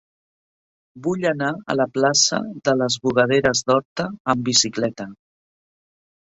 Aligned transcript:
Vull 1.07 1.27
anar 1.31 1.49
a 1.73 1.75
la 1.79 1.85
plaça 1.97 2.39
de 2.69 2.75
les 2.79 2.97
Bugaderes 3.05 3.63
d'Horta 3.69 4.07
amb 4.37 4.49
bicicleta. 4.49 5.07